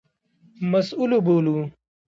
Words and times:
مسوول 0.71 1.11
وبولو. 1.17 1.57